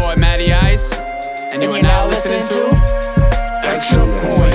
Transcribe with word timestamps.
boy 0.00 0.14
Matty 0.16 0.52
Ice, 0.52 0.96
and, 0.96 1.62
you 1.62 1.72
are 1.72 1.82
now 1.82 2.06
listening, 2.06 2.46
to 2.48 2.70
Extra 3.64 4.04
Point. 4.22 4.54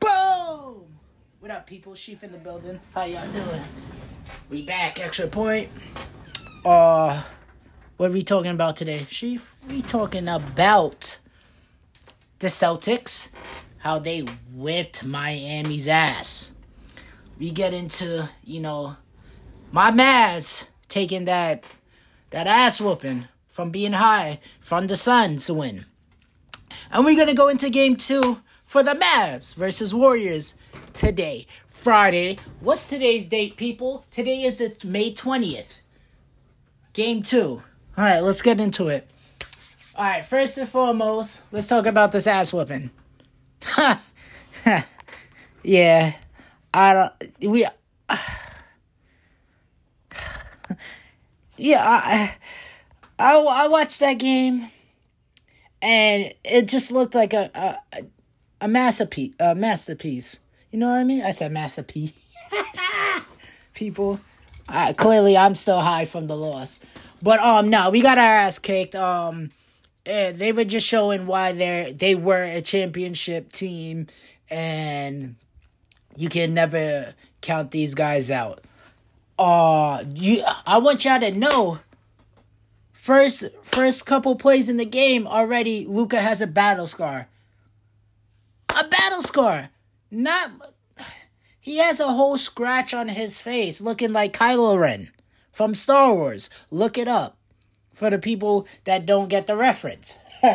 Boom! 0.00 0.86
What 1.40 1.50
up, 1.50 1.66
people? 1.66 1.94
Chief 1.94 2.24
in 2.24 2.32
the 2.32 2.38
building. 2.38 2.80
How 2.94 3.04
y'all 3.04 3.30
doing? 3.32 3.62
We 4.48 4.64
back, 4.64 5.00
Extra 5.00 5.26
Point. 5.26 5.68
Uh, 6.64 7.22
what 7.98 8.10
are 8.10 8.14
we 8.14 8.22
talking 8.22 8.52
about 8.52 8.76
today? 8.76 9.04
Chief, 9.08 9.54
we 9.68 9.82
talking 9.82 10.28
about 10.28 11.18
the 12.38 12.46
Celtics, 12.46 13.28
how 13.78 13.98
they 13.98 14.20
whipped 14.54 15.04
Miami's 15.04 15.88
ass. 15.88 16.53
We 17.38 17.50
get 17.50 17.74
into, 17.74 18.28
you 18.44 18.60
know, 18.60 18.96
my 19.72 19.90
Mavs 19.90 20.66
taking 20.88 21.24
that 21.24 21.64
that 22.30 22.46
ass 22.46 22.80
whooping 22.80 23.26
from 23.48 23.70
being 23.70 23.92
high 23.92 24.40
from 24.60 24.86
the 24.86 24.96
Suns 24.96 25.50
win. 25.50 25.84
And 26.90 27.04
we're 27.04 27.16
gonna 27.16 27.34
go 27.34 27.48
into 27.48 27.70
game 27.70 27.96
two 27.96 28.40
for 28.66 28.82
the 28.82 28.94
Mavs 28.94 29.54
versus 29.54 29.94
Warriors 29.94 30.54
today. 30.92 31.46
Friday. 31.84 32.38
What's 32.60 32.86
today's 32.86 33.26
date, 33.26 33.58
people? 33.58 34.06
Today 34.10 34.42
is 34.42 34.56
the 34.56 34.74
May 34.86 35.12
20th. 35.12 35.82
Game 36.94 37.20
two. 37.20 37.62
Alright, 37.98 38.22
let's 38.22 38.40
get 38.40 38.58
into 38.58 38.88
it. 38.88 39.06
Alright, 39.94 40.24
first 40.24 40.56
and 40.56 40.66
foremost, 40.66 41.42
let's 41.52 41.66
talk 41.66 41.84
about 41.84 42.10
this 42.10 42.26
ass 42.26 42.54
whooping. 42.54 42.90
yeah. 45.62 46.14
I 46.74 46.92
don't 46.92 47.12
we 47.52 47.64
yeah, 51.56 51.80
I, 51.80 52.34
I, 53.18 53.36
I 53.38 53.68
watched 53.68 54.00
that 54.00 54.14
game, 54.14 54.68
and 55.80 56.34
it 56.44 56.66
just 56.66 56.90
looked 56.90 57.14
like 57.14 57.32
a 57.32 57.78
a, 57.92 58.02
a 58.62 58.68
masterpiece. 58.68 59.34
A 59.38 59.54
masterpiece. 59.54 60.40
You 60.72 60.80
know 60.80 60.88
what 60.88 60.98
I 60.98 61.04
mean? 61.04 61.22
I 61.22 61.30
said 61.30 61.52
masterpiece. 61.52 62.12
People, 63.74 64.18
uh, 64.68 64.92
clearly 64.96 65.36
I'm 65.36 65.54
still 65.54 65.80
high 65.80 66.06
from 66.06 66.26
the 66.26 66.36
loss, 66.36 66.84
but 67.22 67.38
um, 67.38 67.70
no, 67.70 67.90
we 67.90 68.02
got 68.02 68.18
our 68.18 68.24
ass 68.24 68.58
kicked. 68.58 68.96
Um, 68.96 69.50
they 70.04 70.52
were 70.52 70.64
just 70.64 70.88
showing 70.88 71.26
why 71.26 71.52
they 71.52 71.94
they 71.96 72.16
were 72.16 72.42
a 72.42 72.60
championship 72.60 73.52
team, 73.52 74.08
and 74.50 75.36
you 76.16 76.28
can 76.28 76.54
never 76.54 77.14
count 77.40 77.70
these 77.70 77.94
guys 77.94 78.30
out 78.30 78.64
uh 79.38 80.04
you 80.14 80.44
I 80.66 80.78
want 80.78 81.04
y'all 81.04 81.20
to 81.20 81.32
know 81.32 81.80
first 82.92 83.44
first 83.62 84.06
couple 84.06 84.36
plays 84.36 84.68
in 84.68 84.76
the 84.76 84.84
game 84.84 85.26
already 85.26 85.86
Luka 85.86 86.18
has 86.20 86.40
a 86.40 86.46
battle 86.46 86.86
scar. 86.86 87.28
A 88.70 88.88
battle 88.88 89.20
scar. 89.22 89.70
Not 90.10 90.50
he 91.60 91.78
has 91.78 91.98
a 91.98 92.08
whole 92.12 92.38
scratch 92.38 92.94
on 92.94 93.08
his 93.08 93.40
face 93.40 93.80
looking 93.80 94.12
like 94.12 94.32
Kylo 94.32 94.78
Ren 94.78 95.10
from 95.52 95.74
Star 95.74 96.14
Wars. 96.14 96.48
Look 96.70 96.96
it 96.96 97.08
up 97.08 97.36
for 97.92 98.10
the 98.10 98.18
people 98.18 98.66
that 98.84 99.06
don't 99.06 99.28
get 99.28 99.46
the 99.46 99.56
reference. 99.56 100.16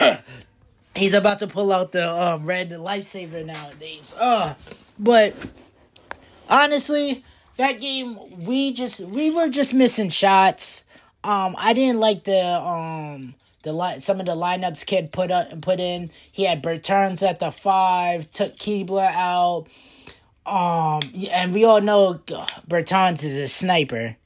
He's 1.00 1.14
about 1.14 1.38
to 1.38 1.46
pull 1.46 1.72
out 1.72 1.92
the 1.92 2.06
uh, 2.06 2.38
red 2.42 2.68
lifesaver 2.72 3.42
nowadays. 3.42 4.14
Uh, 4.18 4.52
but 4.98 5.34
honestly, 6.46 7.24
that 7.56 7.80
game 7.80 8.18
we 8.44 8.74
just 8.74 9.00
we 9.00 9.30
were 9.30 9.48
just 9.48 9.72
missing 9.72 10.10
shots. 10.10 10.84
Um, 11.24 11.56
I 11.56 11.72
didn't 11.72 12.00
like 12.00 12.24
the 12.24 12.44
um 12.44 13.34
the 13.62 13.72
line 13.72 14.02
some 14.02 14.20
of 14.20 14.26
the 14.26 14.36
lineups 14.36 14.84
Kidd 14.84 15.10
put 15.10 15.30
up 15.30 15.50
and 15.50 15.62
put 15.62 15.80
in. 15.80 16.10
He 16.30 16.44
had 16.44 16.62
Bertans 16.62 17.26
at 17.26 17.38
the 17.38 17.50
five, 17.50 18.30
took 18.30 18.58
Kleber 18.58 19.00
out. 19.00 19.68
Um, 20.44 21.00
and 21.30 21.54
we 21.54 21.64
all 21.64 21.80
know 21.80 22.20
Bertans 22.68 23.24
is 23.24 23.38
a 23.38 23.48
sniper. 23.48 24.18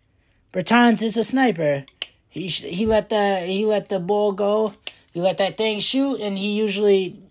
Bertans 0.53 1.03
is 1.03 1.17
a 1.17 1.23
sniper. 1.23 1.85
He 2.29 2.49
he 2.49 2.85
let 2.85 3.11
the 3.11 3.39
he 3.47 3.65
let 3.65 3.91
the 3.91 4.01
ball 4.01 4.33
go. 4.33 4.73
He 5.15 5.21
let 5.21 5.39
that 5.39 5.57
thing 5.57 5.79
shoot, 5.79 6.21
and 6.21 6.37
he 6.37 6.59
usually 6.59 7.23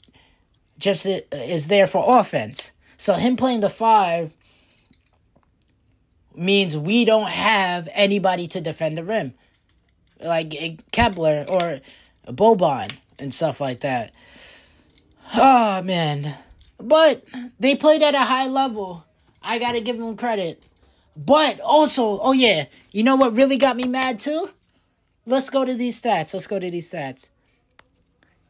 just 0.80 1.06
is 1.06 1.68
there 1.68 1.86
for 1.86 2.20
offense. 2.20 2.72
So 2.96 3.14
him 3.16 3.36
playing 3.36 3.60
the 3.60 3.70
five 3.70 4.32
means 6.34 6.78
we 6.78 7.04
don't 7.04 7.30
have 7.30 7.90
anybody 7.92 8.48
to 8.48 8.62
defend 8.62 8.98
the 8.98 9.04
rim. 9.04 9.34
Like 10.22 10.56
eh, 10.56 10.78
Kleber 10.94 11.46
or 11.50 11.82
Boban 12.26 12.96
and 13.20 13.34
stuff 13.34 13.60
like 13.60 13.82
that. 13.82 14.14
Oh, 15.36 15.82
man. 15.82 16.36
But 16.78 17.26
they 17.60 17.76
played 17.76 18.02
at 18.02 18.16
a 18.16 18.20
high 18.20 18.48
level. 18.48 19.06
I 19.42 19.60
got 19.60 19.74
to 19.74 19.82
give 19.82 19.98
them 19.98 20.16
credit. 20.16 20.64
But 21.18 21.60
also, 21.60 22.20
oh 22.22 22.32
yeah, 22.32 22.66
you 22.92 23.04
know 23.04 23.18
what 23.18 23.36
really 23.36 23.58
got 23.58 23.76
me 23.76 23.84
mad 23.84 24.20
too? 24.20 24.50
Let's 25.26 25.50
go 25.50 25.64
to 25.66 25.74
these 25.74 26.02
stats. 26.02 26.34
Let's 26.34 26.48
go 26.48 26.60
to 26.60 26.72
these 26.72 26.90
stats. 26.90 27.30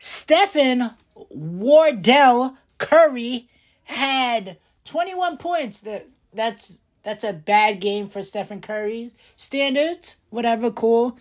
Stephen 0.06 0.90
Wardell 1.30 2.58
Curry 2.78 3.48
had 3.86 4.58
21 4.84 5.38
points. 5.38 5.80
That 5.80 6.10
that's 6.34 6.80
that's 7.04 7.24
a 7.24 7.32
bad 7.32 7.80
game 7.80 8.08
for 8.10 8.22
Stephen 8.22 8.60
Curry. 8.60 9.14
Standards, 9.38 10.18
whatever, 10.30 10.72
cool. 10.72 11.18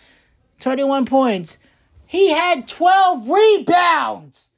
21 0.59 1.05
points. 1.05 1.59
He 2.07 2.31
had 2.31 2.67
12 2.67 3.29
rebounds. 3.29 4.49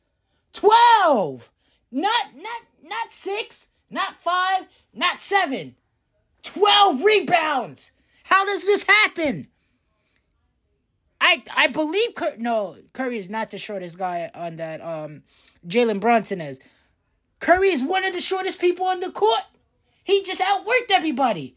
12. 0.55 1.51
Not 1.93 2.35
not 2.35 2.63
not 2.83 3.13
6, 3.13 3.67
not 3.91 4.17
5, 4.23 4.65
not 4.95 5.21
7. 5.21 5.75
12 6.43 7.05
rebounds. 7.05 7.93
How 8.23 8.47
does 8.47 8.65
this 8.65 8.85
happen? 8.85 9.49
I 11.25 11.43
I 11.57 11.67
believe 11.69 12.15
Cur- 12.15 12.37
no 12.39 12.77
Curry 12.93 13.17
is 13.17 13.31
not 13.31 13.51
the 13.51 13.57
shortest 13.57 13.97
guy 13.97 14.31
on 14.35 14.57
that. 14.57 14.83
Um, 14.83 15.23
Jalen 15.67 15.99
Brunson 15.99 16.43
is. 16.43 16.61
Curry 17.41 17.69
is 17.69 17.83
one 17.83 18.05
of 18.05 18.13
the 18.13 18.21
shortest 18.21 18.61
people 18.61 18.87
on 18.87 19.01
the 19.01 19.11
court. 19.11 19.43
He 20.05 20.23
just 20.23 20.43
outworked 20.43 20.91
everybody. 20.91 21.57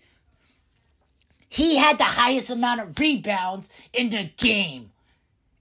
He 1.49 1.77
had 1.77 1.97
the 1.97 2.05
highest 2.05 2.49
amount 2.49 2.79
of 2.79 2.97
rebounds 2.97 3.69
in 3.91 4.09
the 4.09 4.29
game. 4.37 4.91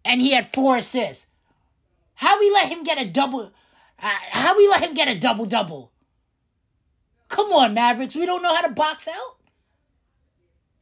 And 0.05 0.21
he 0.21 0.33
had 0.33 0.53
four 0.53 0.77
assists. 0.77 1.27
How 2.15 2.39
we 2.39 2.51
let 2.51 2.71
him 2.71 2.85
get 2.85 2.99
a 2.99 3.07
double 3.07 3.53
uh, 3.99 4.11
how 4.31 4.57
we 4.57 4.69
let 4.69 4.83
him 4.83 4.95
get 4.95 5.09
a 5.09 5.19
double 5.19 5.47
double? 5.47 5.91
Come 7.29 7.53
on, 7.53 7.75
Mavericks. 7.75 8.15
We 8.15 8.25
don't 8.25 8.43
know 8.43 8.55
how 8.55 8.63
to 8.63 8.73
box 8.73 9.09
out. 9.09 9.37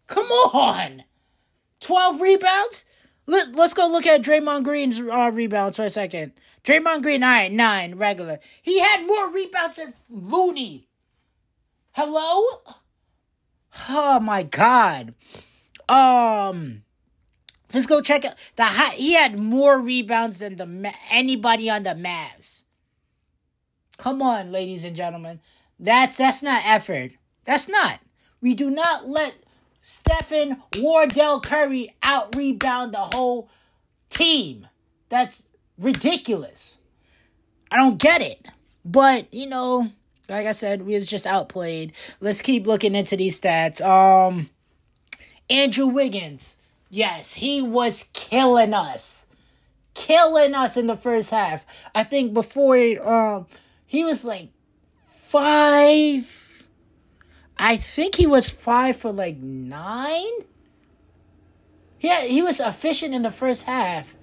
Come 0.09 0.27
on. 0.27 1.05
12 1.81 2.21
rebounds? 2.21 2.85
Let, 3.27 3.57
us 3.59 3.73
go 3.73 3.89
look 3.89 4.07
at 4.07 4.23
Draymond 4.23 4.65
Green's 4.65 5.01
uh, 5.01 5.31
rebounds 5.33 5.77
for 5.79 5.85
a 5.85 5.91
second. 5.91 6.33
Draymond 6.63 7.03
Green, 7.03 7.23
all 7.23 7.31
right, 7.31 7.53
nine 7.53 7.95
regular. 7.97 8.39
He 8.63 8.81
had 8.81 9.07
more 9.07 9.33
rebounds 9.33 9.77
than 9.77 9.95
Looney. 10.11 10.89
Hello? 11.93 12.63
Oh 13.89 14.21
my 14.21 14.43
god. 14.43 15.15
Um 15.89 16.83
let's 17.73 17.87
go 17.87 18.01
check 18.01 18.25
out 18.25 18.35
the 18.57 18.65
high, 18.65 18.95
he 18.95 19.15
had 19.15 19.39
more 19.39 19.79
rebounds 19.79 20.39
than 20.39 20.57
the 20.57 20.93
anybody 21.11 21.69
on 21.71 21.83
the 21.83 21.91
Mavs. 21.91 22.65
Come 23.97 24.23
on, 24.23 24.53
ladies 24.53 24.85
and 24.85 24.97
gentlemen. 24.97 25.41
That's 25.79 26.17
that's 26.17 26.43
not 26.43 26.63
effort. 26.65 27.13
That's 27.45 27.69
not. 27.69 28.01
We 28.41 28.55
do 28.55 28.71
not 28.71 29.09
let 29.09 29.44
Stephen 29.87 30.63
Wardell 30.79 31.41
Curry 31.41 31.95
out 32.03 32.35
rebound 32.35 32.95
the 32.95 32.97
whole 32.97 33.51
team. 34.09 34.67
That's 35.11 35.47
ridiculous. 35.79 36.79
I 37.71 37.77
don't 37.77 37.99
get 37.99 38.23
it. 38.23 38.47
But, 38.83 39.29
you 39.31 39.47
know, 39.47 39.89
like 40.27 40.47
I 40.47 40.53
said, 40.53 40.87
we 40.87 40.95
was 40.95 41.07
just 41.07 41.27
outplayed. 41.27 41.93
Let's 42.19 42.41
keep 42.41 42.67
looking 42.67 42.95
into 42.95 43.15
these 43.15 43.39
stats. 43.39 43.83
Um, 43.83 44.49
Andrew 45.51 45.89
Wiggins, 45.89 46.57
yes, 46.89 47.35
he 47.35 47.61
was 47.61 48.09
killing 48.15 48.73
us, 48.73 49.27
killing 49.93 50.55
us 50.55 50.79
in 50.79 50.87
the 50.87 50.97
first 50.97 51.31
half. 51.31 51.67
I 51.95 52.05
think 52.05 52.33
before 52.33 52.77
um, 53.07 53.47
he 53.85 54.03
was 54.03 54.25
like 54.25 54.49
five. 55.13 56.41
I 57.57 57.77
think 57.77 58.17
he 58.17 58.27
was 58.27 58.51
five 58.51 58.97
for 58.97 59.13
like 59.13 59.37
nine. 59.39 60.33
Yeah, 62.01 62.23
he 62.23 62.43
was 62.43 62.61
efficient 62.61 63.15
in 63.15 63.23
the 63.23 63.31
first 63.31 63.63
half 63.65 64.15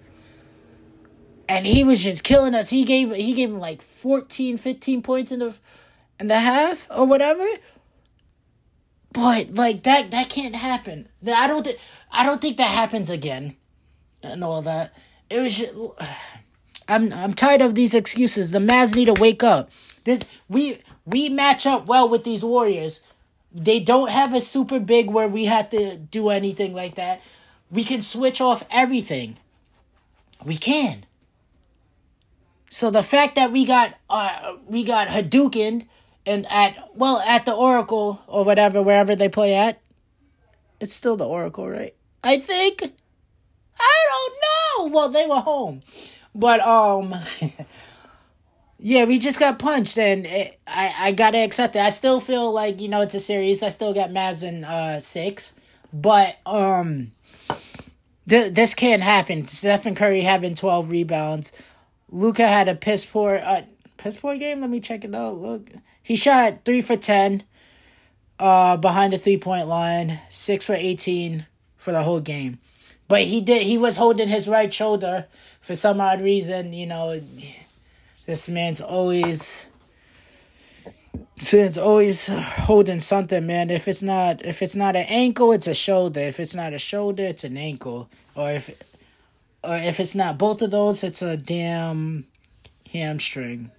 and 1.51 1.65
he 1.65 1.83
was 1.83 2.01
just 2.01 2.23
killing 2.23 2.55
us. 2.55 2.69
He 2.69 2.85
gave 2.85 3.13
he 3.13 3.33
gave 3.33 3.49
him 3.49 3.59
like 3.59 3.81
14, 3.81 4.55
15 4.55 5.01
points 5.01 5.33
in 5.33 5.39
the 5.39 5.53
and 6.17 6.31
a 6.31 6.39
half 6.39 6.87
or 6.89 7.05
whatever. 7.05 7.45
But 9.11 9.53
like 9.53 9.83
that 9.83 10.11
that 10.11 10.29
can't 10.29 10.55
happen. 10.55 11.09
I 11.27 11.47
don't 11.47 11.63
th- 11.63 11.77
I 12.09 12.25
don't 12.25 12.39
think 12.39 12.55
that 12.55 12.69
happens 12.69 13.09
again. 13.09 13.57
And 14.23 14.45
all 14.45 14.61
that. 14.61 14.93
It 15.29 15.41
was 15.41 15.57
just, 15.57 15.73
I'm 16.87 17.11
I'm 17.11 17.33
tired 17.33 17.61
of 17.61 17.75
these 17.75 17.93
excuses. 17.93 18.51
The 18.51 18.59
Mavs 18.59 18.95
need 18.95 19.13
to 19.13 19.19
wake 19.19 19.43
up. 19.43 19.71
This 20.05 20.21
we 20.47 20.81
we 21.05 21.27
match 21.27 21.65
up 21.65 21.85
well 21.85 22.07
with 22.07 22.23
these 22.23 22.45
Warriors. 22.45 23.03
They 23.53 23.79
don't 23.79 24.09
have 24.09 24.33
a 24.33 24.41
super 24.41 24.79
big 24.79 25.09
where 25.09 25.27
we 25.27 25.45
have 25.45 25.69
to 25.71 25.97
do 25.97 26.29
anything 26.29 26.73
like 26.73 26.95
that. 26.95 27.21
We 27.69 27.83
can 27.83 28.01
switch 28.01 28.41
off 28.41 28.65
everything. 28.71 29.37
We 30.45 30.57
can. 30.57 31.05
So 32.69 32.89
the 32.89 33.03
fact 33.03 33.35
that 33.35 33.51
we 33.51 33.65
got 33.65 33.93
uh 34.09 34.55
we 34.65 34.83
got 34.83 35.09
Hadouken 35.09 35.87
and 36.25 36.47
at 36.49 36.89
well 36.95 37.21
at 37.27 37.45
the 37.45 37.53
Oracle 37.53 38.21
or 38.27 38.45
whatever 38.45 38.81
wherever 38.81 39.15
they 39.15 39.27
play 39.27 39.55
at, 39.55 39.81
it's 40.79 40.93
still 40.93 41.17
the 41.17 41.27
Oracle, 41.27 41.69
right? 41.69 41.93
I 42.23 42.39
think. 42.39 42.93
I 43.77 44.05
don't 44.09 44.91
know. 44.91 44.95
Well, 44.95 45.09
they 45.09 45.25
were 45.27 45.41
home, 45.41 45.81
but 46.35 46.59
um, 46.61 47.15
yeah, 48.83 49.05
we 49.05 49.19
just 49.19 49.39
got 49.39 49.59
punched, 49.59 49.99
and 49.99 50.25
it, 50.25 50.59
I 50.65 50.93
I 50.97 51.11
gotta 51.11 51.37
accept 51.37 51.75
it. 51.75 51.83
I 51.83 51.91
still 51.91 52.19
feel 52.19 52.51
like 52.51 52.81
you 52.81 52.89
know 52.89 53.01
it's 53.01 53.13
a 53.13 53.19
series. 53.19 53.61
I 53.61 53.69
still 53.69 53.93
got 53.93 54.09
Mavs 54.09 54.43
in 54.43 54.63
uh 54.63 54.99
six, 54.99 55.53
but 55.93 56.35
um, 56.47 57.11
th- 58.27 58.53
this 58.53 58.73
can't 58.73 59.03
happen. 59.03 59.47
Stephen 59.47 59.93
Curry 59.93 60.21
having 60.21 60.55
twelve 60.55 60.89
rebounds. 60.89 61.51
Luka 62.09 62.47
had 62.47 62.67
a 62.67 62.75
piss 62.75 63.05
poor 63.05 63.39
uh 63.43 63.61
piss 63.97 64.17
poor 64.17 64.35
game. 64.37 64.61
Let 64.61 64.71
me 64.71 64.79
check 64.79 65.05
it 65.05 65.13
out. 65.13 65.37
Look, 65.37 65.69
he 66.01 66.15
shot 66.15 66.65
three 66.65 66.81
for 66.81 66.97
ten, 66.97 67.43
uh, 68.39 68.77
behind 68.77 69.13
the 69.13 69.19
three 69.19 69.37
point 69.37 69.67
line, 69.67 70.19
six 70.29 70.65
for 70.65 70.73
eighteen 70.73 71.45
for 71.77 71.91
the 71.91 72.01
whole 72.01 72.19
game. 72.19 72.57
But 73.07 73.23
he 73.23 73.41
did. 73.41 73.61
He 73.61 73.77
was 73.77 73.97
holding 73.97 74.27
his 74.27 74.47
right 74.47 74.73
shoulder 74.73 75.27
for 75.59 75.75
some 75.75 76.01
odd 76.01 76.19
reason. 76.21 76.73
You 76.73 76.87
know, 76.87 77.21
this 78.31 78.47
man's 78.47 78.79
always. 78.79 79.67
Since 81.37 81.77
always 81.77 82.27
holding 82.27 82.99
something, 82.99 83.45
man. 83.45 83.69
If 83.69 83.87
it's 83.89 84.01
not 84.01 84.45
if 84.45 84.61
it's 84.61 84.75
not 84.75 84.95
an 84.95 85.05
ankle, 85.09 85.51
it's 85.51 85.67
a 85.67 85.73
shoulder. 85.73 86.21
If 86.21 86.39
it's 86.39 86.55
not 86.55 86.71
a 86.71 86.79
shoulder, 86.79 87.23
it's 87.23 87.43
an 87.43 87.57
ankle. 87.57 88.09
Or 88.35 88.49
if 88.51 88.69
or 89.61 89.75
if 89.75 89.99
it's 89.99 90.15
not 90.15 90.37
both 90.37 90.61
of 90.61 90.71
those, 90.71 91.03
it's 91.03 91.21
a 91.21 91.35
damn 91.35 92.25
hamstring. 92.89 93.71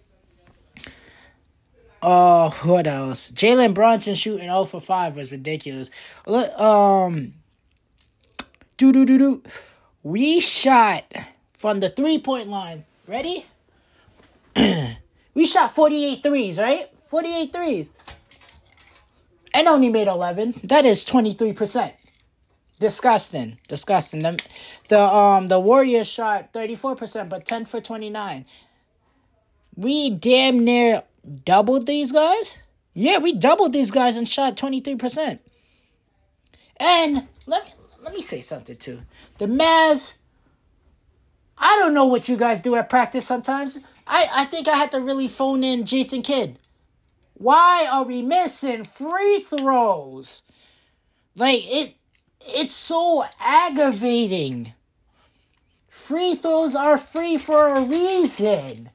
Oh, 2.02 2.50
what 2.64 2.86
else? 2.86 3.30
Jalen 3.30 3.72
Brunson 3.74 4.16
shooting 4.16 4.48
0 4.48 4.64
for 4.66 4.80
5 4.80 5.16
was 5.16 5.32
ridiculous. 5.32 5.90
Look, 6.26 6.50
um, 6.60 7.32
do 8.76 8.92
do 8.92 9.06
do 9.06 9.16
do. 9.16 9.42
We 10.02 10.40
shot 10.40 11.04
from 11.56 11.80
the 11.80 11.88
three 11.88 12.18
point 12.18 12.48
line. 12.48 12.84
Ready? 13.06 13.46
we 15.34 15.46
shot 15.46 15.74
48 15.74 16.22
threes, 16.22 16.58
right? 16.58 16.90
48 17.08 17.52
threes. 17.52 17.90
And 19.54 19.68
only 19.68 19.90
made 19.90 20.08
11. 20.08 20.60
That 20.64 20.84
is 20.84 21.04
23%. 21.04 21.92
Disgusting. 22.78 23.58
Disgusting. 23.68 24.22
The, 24.22 24.42
the 24.88 25.00
um 25.00 25.48
the 25.48 25.60
Warriors 25.60 26.08
shot 26.08 26.52
34%, 26.52 27.28
but 27.28 27.46
10 27.46 27.66
for 27.66 27.80
29. 27.80 28.44
We 29.76 30.10
damn 30.10 30.64
near 30.64 31.04
doubled 31.44 31.86
these 31.86 32.12
guys? 32.12 32.58
Yeah, 32.94 33.18
we 33.18 33.32
doubled 33.32 33.72
these 33.72 33.90
guys 33.90 34.16
and 34.16 34.28
shot 34.28 34.56
23%. 34.56 35.38
And 36.78 37.28
let 37.46 37.64
me 37.64 37.70
let 38.02 38.12
me 38.12 38.22
say 38.22 38.40
something 38.40 38.76
too. 38.76 39.02
The 39.38 39.46
Mavs, 39.46 40.14
I 41.56 41.78
don't 41.78 41.94
know 41.94 42.06
what 42.06 42.28
you 42.28 42.36
guys 42.36 42.60
do 42.60 42.74
at 42.74 42.88
practice 42.88 43.26
sometimes. 43.26 43.78
I, 44.06 44.26
I 44.32 44.44
think 44.44 44.68
I 44.68 44.76
had 44.76 44.90
to 44.92 45.00
really 45.00 45.28
phone 45.28 45.64
in 45.64 45.86
Jason 45.86 46.22
Kidd. 46.22 46.58
Why 47.34 47.86
are 47.90 48.04
we 48.04 48.22
missing 48.22 48.84
free 48.84 49.40
throws? 49.40 50.42
Like 51.34 51.62
it 51.64 51.94
it's 52.40 52.74
so 52.74 53.24
aggravating. 53.40 54.74
Free 55.88 56.34
throws 56.34 56.74
are 56.74 56.98
free 56.98 57.36
for 57.36 57.68
a 57.68 57.82
reason. 57.82 58.90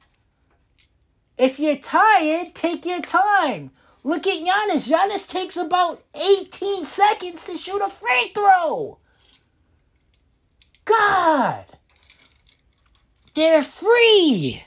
If 1.36 1.58
you're 1.58 1.76
tired, 1.76 2.54
take 2.54 2.84
your 2.84 3.00
time. 3.00 3.70
Look 4.04 4.26
at 4.26 4.42
Giannis. 4.42 4.90
Giannis 4.90 5.28
takes 5.28 5.56
about 5.56 6.02
18 6.14 6.84
seconds 6.84 7.46
to 7.46 7.56
shoot 7.56 7.84
a 7.84 7.88
free 7.88 8.30
throw. 8.34 8.98
God. 10.84 11.64
They're 13.34 13.62
free. 13.62 14.64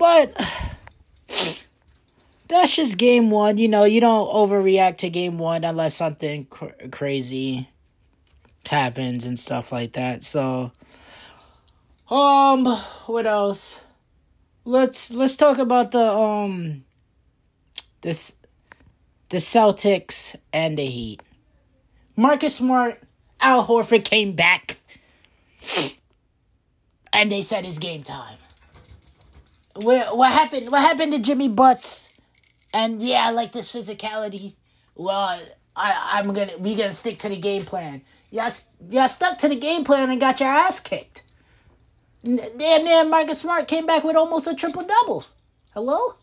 But 0.00 0.34
that's 2.48 2.74
just 2.74 2.96
game 2.96 3.30
one. 3.30 3.58
You 3.58 3.68
know, 3.68 3.84
you 3.84 4.00
don't 4.00 4.32
overreact 4.32 4.96
to 4.98 5.10
game 5.10 5.36
one 5.36 5.62
unless 5.62 5.94
something 5.94 6.46
cr- 6.46 6.88
crazy 6.90 7.68
happens 8.66 9.26
and 9.26 9.38
stuff 9.38 9.72
like 9.72 9.92
that. 9.92 10.24
So, 10.24 10.72
um, 12.08 12.64
what 13.04 13.26
else? 13.26 13.78
Let's 14.64 15.12
let's 15.12 15.36
talk 15.36 15.58
about 15.58 15.90
the 15.90 16.10
um 16.10 16.82
this 18.00 18.34
the 19.28 19.36
Celtics 19.36 20.34
and 20.50 20.78
the 20.78 20.86
Heat. 20.86 21.22
Marcus 22.16 22.56
Smart, 22.56 23.02
Al 23.38 23.66
Horford 23.66 24.04
came 24.04 24.32
back, 24.32 24.78
and 27.12 27.30
they 27.30 27.42
said 27.42 27.66
it's 27.66 27.78
game 27.78 28.02
time. 28.02 28.39
What 29.74 30.16
what 30.16 30.32
happened? 30.32 30.70
What 30.70 30.80
happened 30.80 31.12
to 31.12 31.18
Jimmy 31.18 31.48
Butts? 31.48 32.10
And 32.72 33.02
yeah, 33.02 33.26
I 33.26 33.30
like 33.30 33.52
this 33.52 33.72
physicality. 33.72 34.54
Well, 34.94 35.40
I 35.76 36.18
I'm 36.18 36.32
gonna 36.32 36.56
we 36.58 36.74
gonna 36.74 36.94
stick 36.94 37.18
to 37.20 37.28
the 37.28 37.36
game 37.36 37.62
plan. 37.62 38.02
Y'all, 38.30 38.50
y'all 38.88 39.08
stuck 39.08 39.38
to 39.40 39.48
the 39.48 39.56
game 39.56 39.84
plan 39.84 40.08
and 40.10 40.20
got 40.20 40.40
your 40.40 40.48
ass 40.48 40.80
kicked. 40.80 41.24
Damn 42.22 42.82
near 42.84 43.04
Marcus 43.04 43.40
Smart 43.40 43.66
came 43.66 43.86
back 43.86 44.04
with 44.04 44.14
almost 44.14 44.46
a 44.46 44.54
triple 44.54 44.82
double. 44.82 45.24
Hello? 45.72 46.14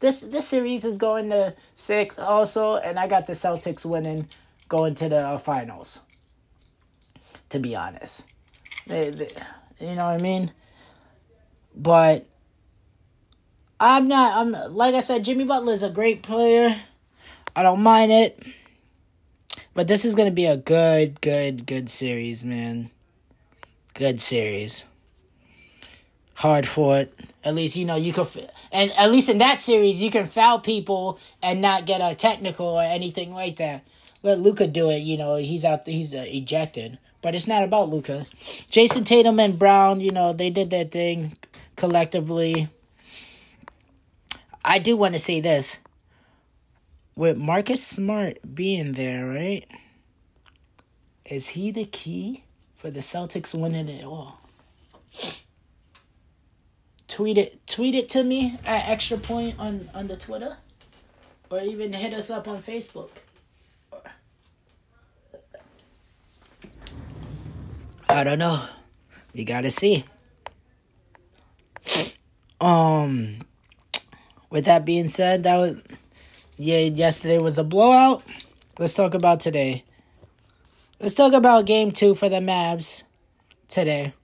This 0.00 0.22
this 0.22 0.48
series 0.48 0.84
is 0.84 0.98
going 0.98 1.30
to 1.30 1.54
six 1.74 2.18
also, 2.18 2.76
and 2.76 2.98
I 2.98 3.06
got 3.06 3.26
the 3.26 3.32
Celtics 3.32 3.86
winning, 3.86 4.28
going 4.68 4.94
to 4.96 5.08
the 5.08 5.20
uh, 5.20 5.38
finals. 5.38 6.00
To 7.50 7.58
be 7.58 7.76
honest, 7.76 8.24
they, 8.86 9.10
they, 9.10 9.30
you 9.80 9.94
know 9.94 10.06
what 10.06 10.14
I 10.14 10.18
mean. 10.18 10.52
But 11.76 12.26
I'm 13.80 14.08
not. 14.08 14.36
I'm 14.36 14.74
like 14.74 14.94
I 14.94 15.00
said. 15.00 15.24
Jimmy 15.24 15.44
Butler 15.44 15.72
is 15.72 15.82
a 15.82 15.90
great 15.90 16.22
player. 16.22 16.74
I 17.56 17.62
don't 17.62 17.82
mind 17.82 18.12
it. 18.12 18.42
But 19.74 19.88
this 19.88 20.04
is 20.04 20.14
gonna 20.14 20.30
be 20.30 20.46
a 20.46 20.56
good, 20.56 21.20
good, 21.20 21.66
good 21.66 21.90
series, 21.90 22.44
man. 22.44 22.90
Good 23.94 24.20
series. 24.20 24.84
Hard 26.34 26.66
fought. 26.66 27.08
At 27.44 27.54
least 27.54 27.76
you 27.76 27.84
know 27.84 27.96
you 27.96 28.12
can, 28.12 28.26
and 28.72 28.92
at 28.92 29.10
least 29.10 29.28
in 29.28 29.38
that 29.38 29.60
series 29.60 30.02
you 30.02 30.10
can 30.10 30.26
foul 30.26 30.60
people 30.60 31.18
and 31.42 31.60
not 31.60 31.86
get 31.86 32.00
a 32.00 32.14
technical 32.14 32.66
or 32.66 32.82
anything 32.82 33.34
like 33.34 33.56
that. 33.56 33.84
Let 34.22 34.40
Luka 34.40 34.66
do 34.66 34.90
it. 34.90 34.98
You 34.98 35.18
know 35.18 35.36
he's 35.36 35.64
out. 35.64 35.86
He's 35.86 36.14
uh, 36.14 36.24
ejected. 36.26 36.98
But 37.20 37.34
it's 37.34 37.46
not 37.46 37.62
about 37.62 37.88
Luka. 37.88 38.26
Jayson 38.70 39.04
Tatum 39.04 39.40
and 39.40 39.58
Brown. 39.58 40.00
You 40.00 40.10
know 40.10 40.32
they 40.32 40.50
did 40.50 40.70
their 40.70 40.84
thing 40.84 41.36
collectively. 41.76 42.68
I 44.64 44.78
do 44.78 44.96
want 44.96 45.14
to 45.14 45.20
say 45.20 45.40
this. 45.40 45.78
With 47.14 47.36
Marcus 47.36 47.86
Smart 47.86 48.38
being 48.54 48.92
there, 48.92 49.26
right? 49.26 49.70
Is 51.24 51.48
he 51.48 51.70
the 51.70 51.84
key 51.84 52.44
for 52.74 52.90
the 52.90 53.00
Celtics 53.00 53.54
winning 53.58 53.88
it 53.88 54.04
all? 54.04 54.40
Tweet 57.06 57.38
it 57.38 57.64
tweet 57.68 57.94
it 57.94 58.08
to 58.08 58.24
me 58.24 58.58
at 58.64 58.88
extra 58.88 59.16
point 59.16 59.54
on, 59.58 59.88
on 59.94 60.08
the 60.08 60.16
Twitter. 60.16 60.56
Or 61.50 61.60
even 61.60 61.92
hit 61.92 62.12
us 62.12 62.30
up 62.30 62.48
on 62.48 62.62
Facebook. 62.62 63.10
I 68.08 68.24
don't 68.24 68.38
know. 68.38 68.64
We 69.34 69.44
gotta 69.44 69.70
see. 69.70 70.04
Um 72.60 73.38
with 74.54 74.66
that 74.66 74.84
being 74.84 75.08
said, 75.08 75.42
that 75.42 75.56
was 75.56 75.74
yeah, 76.56 76.78
yesterday 76.78 77.38
was 77.38 77.58
a 77.58 77.64
blowout. 77.64 78.22
Let's 78.78 78.94
talk 78.94 79.12
about 79.12 79.40
today. 79.40 79.82
Let's 81.00 81.16
talk 81.16 81.32
about 81.32 81.66
game 81.66 81.90
two 81.90 82.14
for 82.14 82.28
the 82.28 82.36
Mavs 82.36 83.02
today. 83.68 84.14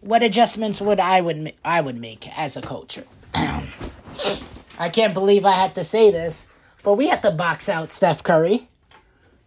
What 0.00 0.24
adjustments 0.24 0.80
would 0.80 0.98
I 0.98 1.20
would 1.20 1.52
I 1.64 1.80
would 1.80 1.98
make 1.98 2.26
as 2.36 2.56
a 2.56 2.62
coach? 2.62 2.98
I 3.34 4.88
can't 4.92 5.14
believe 5.14 5.44
I 5.44 5.52
had 5.52 5.76
to 5.76 5.84
say 5.84 6.10
this, 6.10 6.48
but 6.82 6.94
we 6.94 7.06
had 7.06 7.22
to 7.22 7.30
box 7.30 7.68
out 7.68 7.92
Steph 7.92 8.24
Curry. 8.24 8.66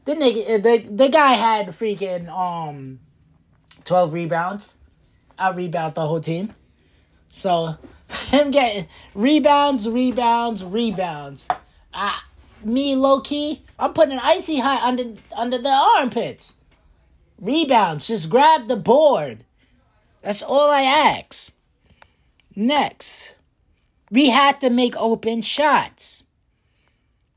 The 0.05 0.15
nigga, 0.15 0.63
the 0.63 0.77
the 0.89 1.09
guy 1.09 1.33
had 1.33 1.67
freaking 1.67 2.29
um, 2.29 3.01
twelve 3.83 4.13
rebounds. 4.13 4.77
I 5.37 5.51
rebound 5.51 5.95
the 5.95 6.07
whole 6.07 6.21
team. 6.21 6.53
So 7.29 7.77
him 8.29 8.51
getting 8.51 8.87
rebounds, 9.13 9.89
rebounds, 9.89 10.63
rebounds. 10.63 11.47
Ah, 11.93 12.23
me 12.63 12.95
low 12.95 13.21
key, 13.21 13.63
I'm 13.79 13.93
putting 13.93 14.13
an 14.13 14.21
icy 14.23 14.59
hot 14.59 14.81
under 14.83 15.19
under 15.35 15.57
the 15.57 15.69
armpits. 15.69 16.57
Rebounds, 17.39 18.07
just 18.07 18.29
grab 18.29 18.67
the 18.67 18.75
board. 18.75 19.43
That's 20.21 20.41
all 20.41 20.69
I 20.71 20.81
ask. 20.81 21.51
Next, 22.55 23.35
we 24.09 24.29
had 24.29 24.59
to 24.61 24.69
make 24.71 24.95
open 24.97 25.43
shots. 25.43 26.23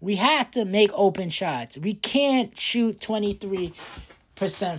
We 0.01 0.17
have 0.17 0.51
to 0.53 0.65
make 0.65 0.91
open 0.95 1.29
shots. 1.29 1.77
We 1.77 1.93
can't 1.93 2.59
shoot 2.59 3.01
23% 3.01 3.75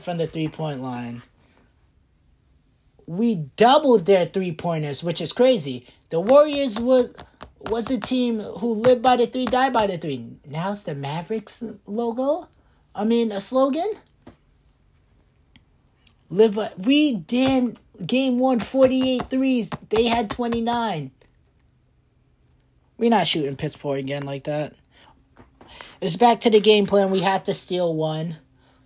from 0.01 0.17
the 0.17 0.25
three 0.25 0.47
point 0.47 0.81
line. 0.81 1.21
We 3.11 3.35
doubled 3.57 4.05
their 4.05 4.25
three 4.25 4.53
pointers, 4.53 5.03
which 5.03 5.19
is 5.19 5.33
crazy. 5.33 5.85
The 6.11 6.21
Warriors 6.21 6.79
was, 6.79 7.13
was 7.59 7.83
the 7.83 7.97
team 7.97 8.39
who 8.39 8.75
lived 8.75 9.01
by 9.01 9.17
the 9.17 9.27
three, 9.27 9.45
died 9.45 9.73
by 9.73 9.87
the 9.87 9.97
three. 9.97 10.37
Now 10.47 10.71
it's 10.71 10.83
the 10.83 10.95
Mavericks 10.95 11.61
logo. 11.85 12.47
I 12.95 13.03
mean, 13.03 13.33
a 13.33 13.41
slogan. 13.41 13.91
Live 16.29 16.55
by, 16.55 16.71
we 16.77 17.17
damn 17.17 17.73
game 18.05 18.39
one 18.39 18.61
48 18.61 19.29
threes. 19.29 19.69
They 19.89 20.05
had 20.05 20.29
29. 20.29 21.11
We're 22.97 23.09
not 23.09 23.27
shooting 23.27 23.57
Pittsburgh 23.57 23.99
again 23.99 24.25
like 24.25 24.45
that. 24.45 24.73
It's 25.99 26.15
back 26.15 26.39
to 26.41 26.49
the 26.49 26.61
game 26.61 26.85
plan. 26.85 27.11
We 27.11 27.19
have 27.19 27.43
to 27.43 27.53
steal 27.53 27.93
one. 27.93 28.37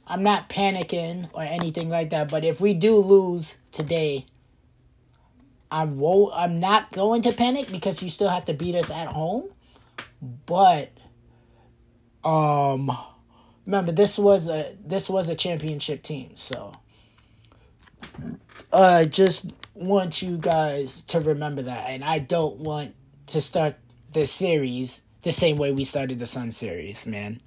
I'm 0.07 0.23
not 0.23 0.49
panicking 0.49 1.29
or 1.33 1.43
anything 1.43 1.89
like 1.89 2.09
that, 2.09 2.31
but 2.31 2.43
if 2.43 2.59
we 2.59 2.73
do 2.73 2.97
lose 2.97 3.57
today, 3.75 4.25
I 5.69 5.85
won't 5.85 6.33
I'm 6.33 6.59
not 6.59 6.91
going 6.91 7.21
to 7.23 7.33
panic 7.33 7.69
because 7.71 8.01
you 8.01 8.09
still 8.09 8.29
have 8.29 8.45
to 8.45 8.53
beat 8.53 8.75
us 8.75 8.89
at 8.89 9.07
home. 9.07 9.49
But 10.45 10.91
um 12.23 12.95
remember 13.65 13.91
this 13.91 14.17
was 14.17 14.47
a 14.47 14.75
this 14.85 15.09
was 15.09 15.29
a 15.29 15.35
championship 15.35 16.01
team, 16.01 16.31
so 16.35 16.73
I 18.73 19.05
just 19.05 19.51
want 19.73 20.21
you 20.21 20.37
guys 20.37 21.03
to 21.03 21.19
remember 21.19 21.61
that 21.63 21.89
and 21.89 22.03
I 22.03 22.19
don't 22.19 22.57
want 22.57 22.95
to 23.27 23.41
start 23.41 23.75
this 24.13 24.31
series 24.31 25.01
the 25.23 25.31
same 25.31 25.57
way 25.57 25.71
we 25.73 25.83
started 25.83 26.19
the 26.19 26.25
Sun 26.25 26.51
series, 26.51 27.05
man. 27.05 27.41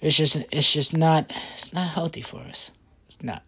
It's 0.00 0.16
just 0.16 0.36
it's 0.52 0.72
just 0.72 0.96
not 0.96 1.32
it's 1.54 1.72
not 1.72 1.88
healthy 1.88 2.22
for 2.22 2.40
us. 2.40 2.70
It's 3.08 3.22
not. 3.22 3.42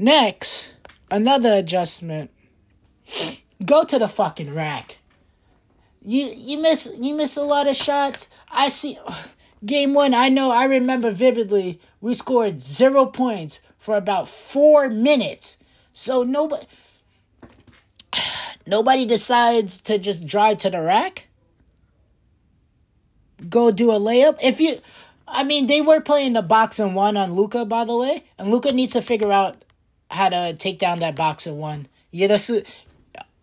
Next, 0.00 0.72
another 1.10 1.54
adjustment. 1.54 2.30
Go 3.64 3.82
to 3.82 3.98
the 3.98 4.06
fucking 4.06 4.54
rack. 4.54 4.98
You 6.06 6.32
you 6.36 6.62
miss 6.62 6.88
you 7.00 7.16
miss 7.16 7.36
a 7.36 7.42
lot 7.42 7.66
of 7.66 7.74
shots. 7.74 8.30
I 8.48 8.68
see 8.68 8.96
game 9.66 9.94
1, 9.94 10.14
I 10.14 10.28
know 10.28 10.52
I 10.52 10.66
remember 10.66 11.10
vividly 11.10 11.80
we 12.00 12.14
scored 12.14 12.60
0 12.60 13.06
points 13.06 13.60
for 13.76 13.96
about 13.96 14.28
4 14.28 14.88
minutes. 14.88 15.58
So 15.92 16.22
nobody 16.22 16.64
Nobody 18.68 19.04
decides 19.04 19.80
to 19.80 19.98
just 19.98 20.28
drive 20.28 20.58
to 20.58 20.70
the 20.70 20.80
rack. 20.80 21.26
Go 23.48 23.72
do 23.72 23.90
a 23.90 23.98
layup. 23.98 24.38
If 24.40 24.60
you, 24.60 24.78
I 25.26 25.42
mean, 25.42 25.66
they 25.66 25.80
were 25.80 26.00
playing 26.00 26.34
the 26.34 26.42
box 26.42 26.78
and 26.78 26.94
one 26.94 27.16
on 27.16 27.32
Luka, 27.32 27.64
by 27.64 27.84
the 27.84 27.96
way, 27.96 28.22
and 28.38 28.50
Luka 28.50 28.70
needs 28.70 28.92
to 28.92 29.02
figure 29.02 29.32
out 29.32 29.64
how 30.10 30.28
to 30.28 30.54
take 30.54 30.78
down 30.78 31.00
that 31.00 31.16
box 31.16 31.46
and 31.46 31.58
one. 31.58 31.86
You're 32.10 32.28
the 32.28 32.64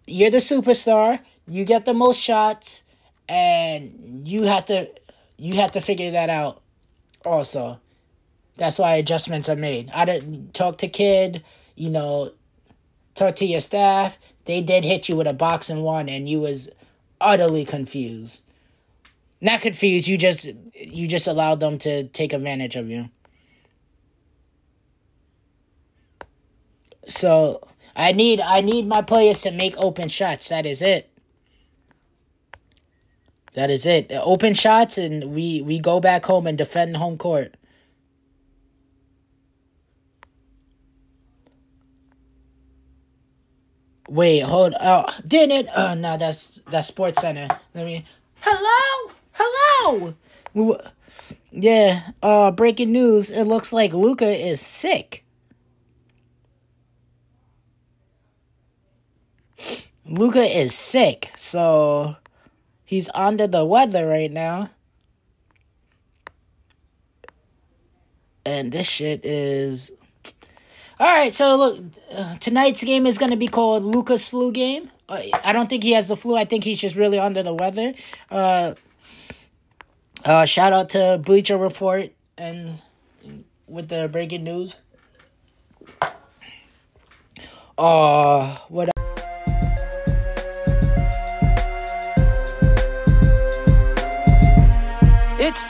you're 0.07 0.31
the 0.31 0.37
superstar. 0.37 1.19
You 1.47 1.65
get 1.65 1.85
the 1.85 1.93
most 1.93 2.19
shots, 2.19 2.83
and 3.29 4.27
you 4.27 4.43
have 4.43 4.65
to 4.67 4.89
you 5.37 5.55
have 5.55 5.71
to 5.73 5.81
figure 5.81 6.11
that 6.11 6.29
out. 6.29 6.61
Also, 7.25 7.79
that's 8.57 8.79
why 8.79 8.95
adjustments 8.95 9.49
are 9.49 9.55
made. 9.55 9.91
I 9.93 10.05
didn't 10.05 10.53
talk 10.53 10.77
to 10.79 10.87
Kidd. 10.87 11.43
You 11.75 11.89
know, 11.89 12.31
talk 13.15 13.35
to 13.37 13.45
your 13.45 13.59
staff. 13.59 14.17
They 14.45 14.61
did 14.61 14.83
hit 14.83 15.09
you 15.09 15.15
with 15.15 15.27
a 15.27 15.33
boxing 15.33 15.81
one, 15.81 16.07
and 16.09 16.29
you 16.29 16.39
was 16.39 16.69
utterly 17.19 17.65
confused. 17.65 18.43
Not 19.41 19.61
confused. 19.61 20.07
You 20.07 20.17
just 20.17 20.49
you 20.73 21.07
just 21.07 21.27
allowed 21.27 21.59
them 21.59 21.77
to 21.79 22.05
take 22.05 22.33
advantage 22.33 22.75
of 22.75 22.89
you. 22.89 23.09
So 27.07 27.67
I 27.95 28.11
need 28.11 28.41
I 28.41 28.61
need 28.61 28.87
my 28.87 29.01
players 29.01 29.41
to 29.41 29.51
make 29.51 29.75
open 29.77 30.09
shots. 30.09 30.49
That 30.49 30.65
is 30.65 30.81
it. 30.81 31.09
That 33.53 33.69
is 33.69 33.85
it. 33.85 34.11
Open 34.11 34.53
shots, 34.53 34.97
and 34.97 35.33
we 35.33 35.61
we 35.61 35.79
go 35.79 35.99
back 35.99 36.25
home 36.25 36.45
and 36.45 36.57
defend 36.57 36.97
home 36.97 37.17
court. 37.17 37.55
Wait, 44.07 44.41
hold. 44.41 44.75
Oh, 44.79 45.05
didn't. 45.27 45.69
Oh 45.75 45.95
no, 45.95 46.17
that's 46.17 46.61
that's 46.69 46.87
Sports 46.87 47.21
Center. 47.21 47.47
Let 47.73 47.85
me. 47.85 48.05
Hello, 48.41 49.13
hello. 49.31 50.13
Yeah. 51.51 52.01
Uh, 52.21 52.51
breaking 52.51 52.91
news. 52.91 53.29
It 53.31 53.45
looks 53.45 53.73
like 53.73 53.93
Luka 53.93 54.27
is 54.27 54.61
sick. 54.61 55.24
Luka 60.07 60.43
is 60.43 60.73
sick, 60.73 61.31
so 61.35 62.15
he's 62.83 63.09
under 63.15 63.47
the 63.47 63.65
weather 63.65 64.07
right 64.07 64.31
now. 64.31 64.69
And 68.45 68.71
this 68.71 68.87
shit 68.87 69.25
is 69.25 69.91
all 70.97 71.13
right, 71.13 71.33
so 71.33 71.57
look, 71.57 71.83
uh, 72.15 72.37
tonight's 72.37 72.81
game 72.81 73.05
is 73.05 73.17
going 73.17 73.31
to 73.31 73.37
be 73.37 73.49
called 73.49 73.83
Luka's 73.83 74.29
flu 74.29 74.53
game. 74.53 74.89
Uh, 75.09 75.23
I 75.43 75.51
don't 75.51 75.69
think 75.69 75.83
he 75.83 75.91
has 75.91 76.07
the 76.07 76.15
flu. 76.15 76.37
I 76.37 76.45
think 76.45 76.63
he's 76.63 76.79
just 76.79 76.95
really 76.95 77.19
under 77.19 77.43
the 77.43 77.53
weather. 77.53 77.93
Uh, 78.31 78.75
uh, 80.23 80.45
shout 80.45 80.71
out 80.71 80.91
to 80.91 81.19
Bleacher 81.21 81.57
Report 81.57 82.11
and 82.37 82.81
with 83.67 83.89
the 83.89 84.07
breaking 84.07 84.45
news. 84.45 84.75
Uh, 87.77 88.55
what? 88.69 88.94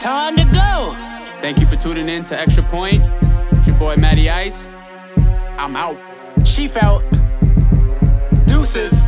Time 0.05 0.35
to 0.35 0.43
go. 0.43 0.93
Thank 1.41 1.57
you 1.57 1.65
for 1.65 1.75
tuning 1.77 2.09
in 2.09 2.23
to 2.25 2.39
Extra 2.39 2.61
Point. 2.61 3.01
It's 3.53 3.65
your 3.65 3.75
boy 3.75 3.95
Matty 3.95 4.29
Ice. 4.29 4.67
I'm 5.57 5.75
out. 5.75 5.97
Chief 6.45 6.77
out. 6.77 7.01
Deuces. 8.45 9.07